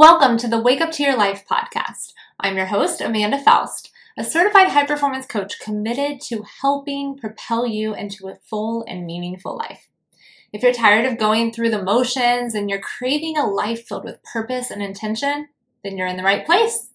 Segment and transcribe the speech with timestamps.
[0.00, 2.14] Welcome to the Wake Up to Your Life podcast.
[2.40, 7.94] I'm your host, Amanda Foust, a certified high performance coach committed to helping propel you
[7.94, 9.88] into a full and meaningful life.
[10.54, 14.22] If you're tired of going through the motions and you're craving a life filled with
[14.22, 15.48] purpose and intention,
[15.84, 16.88] then you're in the right place.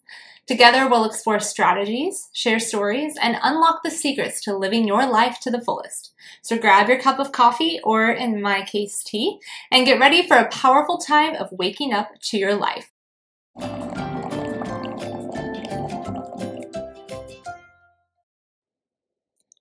[0.48, 5.52] Together, we'll explore strategies, share stories, and unlock the secrets to living your life to
[5.52, 6.12] the fullest.
[6.42, 9.38] So grab your cup of coffee, or in my case, tea,
[9.72, 12.92] and get ready for a powerful time of waking up to your life.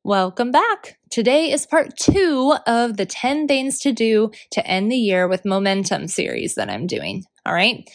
[0.06, 0.98] Welcome back.
[1.08, 5.46] Today is part two of the 10 things to do to end the year with
[5.46, 7.24] momentum series that I'm doing.
[7.46, 7.88] All right.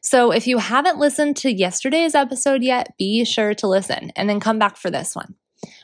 [0.00, 4.38] So if you haven't listened to yesterday's episode yet, be sure to listen and then
[4.38, 5.34] come back for this one.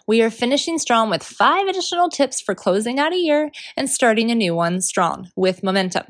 [0.06, 4.30] We are finishing strong with five additional tips for closing out a year and starting
[4.30, 6.04] a new one strong with momentum.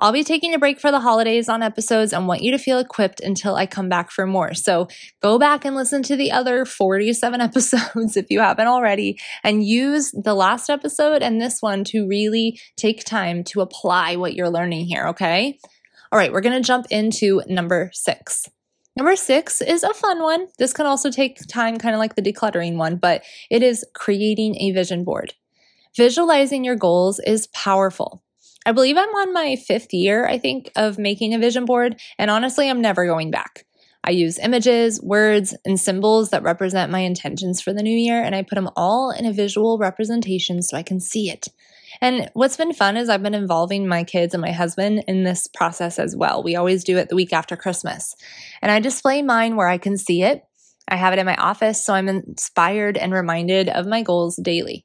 [0.00, 2.78] I'll be taking a break for the holidays on episodes and want you to feel
[2.78, 4.54] equipped until I come back for more.
[4.54, 4.86] So
[5.20, 10.12] go back and listen to the other 47 episodes if you haven't already and use
[10.12, 14.86] the last episode and this one to really take time to apply what you're learning
[14.86, 15.58] here, okay?
[16.12, 18.46] All right, we're going to jump into number six.
[18.96, 20.46] Number six is a fun one.
[20.58, 24.56] This can also take time, kind of like the decluttering one, but it is creating
[24.60, 25.34] a vision board.
[25.96, 28.22] Visualizing your goals is powerful.
[28.68, 32.30] I believe I'm on my fifth year, I think, of making a vision board, and
[32.30, 33.64] honestly, I'm never going back.
[34.04, 38.34] I use images, words, and symbols that represent my intentions for the new year, and
[38.34, 41.48] I put them all in a visual representation so I can see it.
[42.02, 45.46] And what's been fun is I've been involving my kids and my husband in this
[45.46, 46.42] process as well.
[46.42, 48.14] We always do it the week after Christmas.
[48.60, 50.42] And I display mine where I can see it.
[50.86, 54.84] I have it in my office, so I'm inspired and reminded of my goals daily.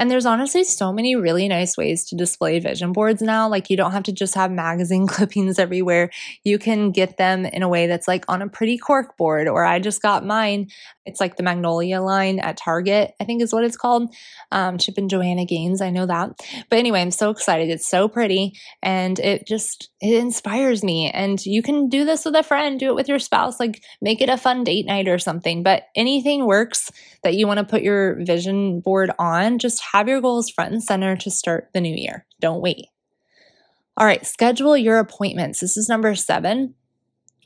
[0.00, 3.46] And there's honestly so many really nice ways to display vision boards now.
[3.50, 6.08] Like you don't have to just have magazine clippings everywhere.
[6.42, 9.62] You can get them in a way that's like on a pretty cork board, or
[9.62, 10.68] I just got mine.
[11.04, 14.14] It's like the Magnolia line at Target, I think is what it's called.
[14.52, 16.30] Um, Chip and Joanna Gaines, I know that.
[16.70, 17.68] But anyway, I'm so excited.
[17.68, 21.10] It's so pretty and it just, it inspires me.
[21.10, 24.22] And you can do this with a friend, do it with your spouse, like make
[24.22, 25.62] it a fun date night or something.
[25.62, 26.90] But anything works
[27.22, 30.82] that you want to put your vision board on, just have your goals front and
[30.82, 32.26] center to start the new year.
[32.40, 32.86] Don't wait.
[33.96, 35.60] All right, schedule your appointments.
[35.60, 36.74] This is number seven.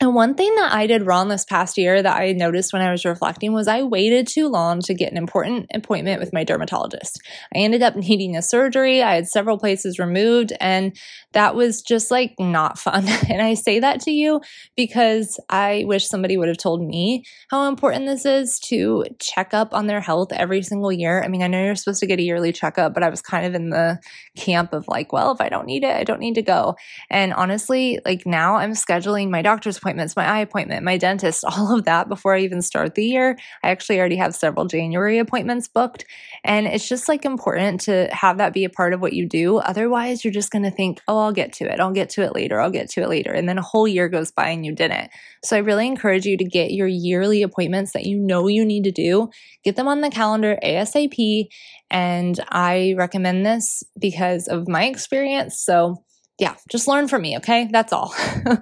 [0.01, 2.91] And one thing that I did wrong this past year that I noticed when I
[2.91, 7.21] was reflecting was I waited too long to get an important appointment with my dermatologist.
[7.55, 9.03] I ended up needing a surgery.
[9.03, 10.97] I had several places removed, and
[11.33, 13.07] that was just like not fun.
[13.35, 14.41] And I say that to you
[14.77, 19.73] because I wish somebody would have told me how important this is to check up
[19.73, 21.23] on their health every single year.
[21.23, 23.47] I mean, I know you're supposed to get a yearly checkup, but I was kind
[23.47, 23.99] of in the
[24.37, 26.77] camp of like, well, if I don't need it, I don't need to go.
[27.11, 31.77] And honestly, like now I'm scheduling my doctor's appointments, my eye appointment, my dentist, all
[31.77, 33.37] of that before I even start the year.
[33.63, 36.07] I actually already have several January appointments booked.
[36.43, 39.59] And it's just like important to have that be a part of what you do.
[39.59, 41.81] Otherwise, you're just going to think, oh, I'll get to it.
[41.81, 42.61] I'll get to it later.
[42.61, 43.33] I'll get to it later.
[43.33, 45.11] And then a whole year goes by and you didn't.
[45.43, 48.85] So I really encourage you to get your yearly appointments that you know you need
[48.85, 49.29] to do,
[49.63, 51.49] get them on the calendar ASAP.
[51.91, 55.61] And I recommend this because of my experience.
[55.61, 56.03] So
[56.39, 57.69] yeah, just learn from me, okay?
[57.71, 58.15] That's all.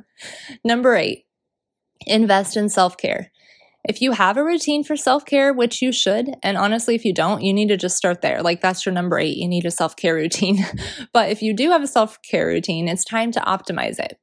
[0.64, 1.24] Number eight,
[2.06, 3.30] invest in self care.
[3.84, 7.12] If you have a routine for self care, which you should, and honestly, if you
[7.12, 8.42] don't, you need to just start there.
[8.42, 9.36] Like that's your number eight.
[9.36, 10.64] You need a self care routine.
[11.12, 14.18] but if you do have a self care routine, it's time to optimize it.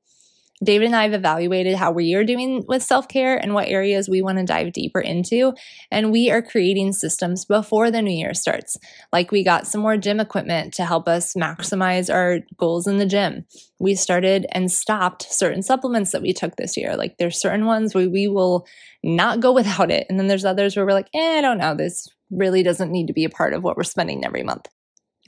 [0.64, 4.10] David and I have evaluated how we are doing with self care and what areas
[4.10, 5.54] we want to dive deeper into.
[5.90, 8.78] And we are creating systems before the new year starts.
[9.14, 13.06] Like we got some more gym equipment to help us maximize our goals in the
[13.06, 13.46] gym.
[13.80, 16.98] We started and stopped certain supplements that we took this year.
[16.98, 18.68] Like there's certain ones where we will
[19.02, 20.08] not go without it.
[20.10, 23.08] And then there's others where we're like, eh, I don't know, this really doesn't need
[23.08, 24.68] to be a part of what we're spending every month.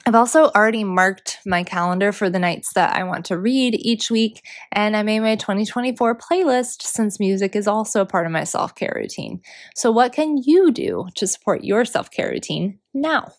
[0.04, 4.10] I've also already marked my calendar for the nights that I want to read each
[4.10, 8.44] week, and I made my 2024 playlist since music is also a part of my
[8.44, 9.40] self care routine.
[9.76, 13.32] So, what can you do to support your self care routine now?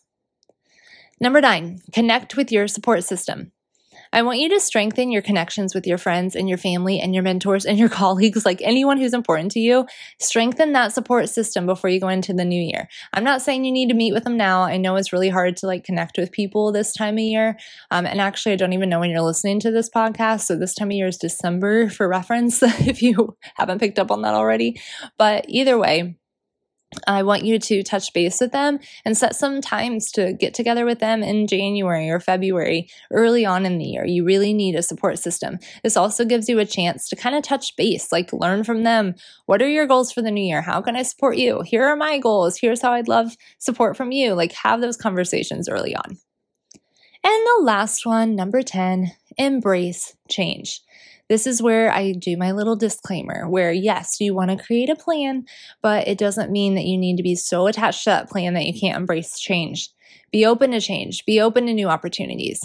[1.19, 3.52] Number nine, connect with your support system.
[4.13, 7.23] I want you to strengthen your connections with your friends and your family and your
[7.23, 9.87] mentors and your colleagues, like anyone who's important to you.
[10.19, 12.87] Strengthen that support system before you go into the new year.
[13.11, 14.61] I'm not saying you need to meet with them now.
[14.61, 17.57] I know it's really hard to like connect with people this time of year.
[17.89, 20.41] Um, and actually, I don't even know when you're listening to this podcast.
[20.41, 24.21] So this time of year is December for reference, if you haven't picked up on
[24.21, 24.79] that already.
[25.17, 26.17] But either way,
[27.07, 30.85] I want you to touch base with them and set some times to get together
[30.85, 34.05] with them in January or February, early on in the year.
[34.05, 35.59] You really need a support system.
[35.83, 39.15] This also gives you a chance to kind of touch base, like learn from them.
[39.45, 40.61] What are your goals for the new year?
[40.61, 41.61] How can I support you?
[41.61, 42.57] Here are my goals.
[42.57, 44.33] Here's how I'd love support from you.
[44.33, 46.17] Like, have those conversations early on.
[47.25, 50.81] And the last one, number 10, embrace change.
[51.29, 54.95] This is where I do my little disclaimer where, yes, you want to create a
[54.95, 55.45] plan,
[55.81, 58.65] but it doesn't mean that you need to be so attached to that plan that
[58.65, 59.89] you can't embrace change.
[60.31, 62.61] Be open to change, be open to new opportunities.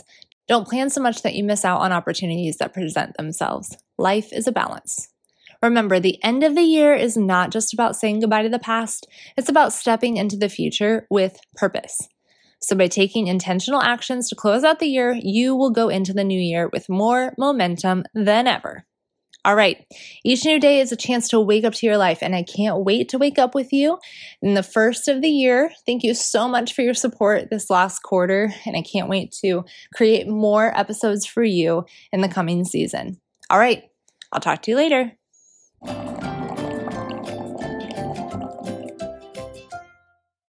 [0.49, 3.77] Don't plan so much that you miss out on opportunities that present themselves.
[3.97, 5.09] Life is a balance.
[5.63, 9.07] Remember, the end of the year is not just about saying goodbye to the past,
[9.37, 12.09] it's about stepping into the future with purpose.
[12.61, 16.25] So, by taking intentional actions to close out the year, you will go into the
[16.25, 18.85] new year with more momentum than ever.
[19.45, 19.87] All right,
[20.25, 22.85] each new day is a chance to wake up to your life, and I can't
[22.85, 23.99] wait to wake up with you
[24.43, 25.71] in the first of the year.
[25.87, 29.65] Thank you so much for your support this last quarter, and I can't wait to
[29.95, 33.21] create more episodes for you in the coming season.
[33.49, 33.85] All right,
[34.33, 35.13] I'll talk to you later.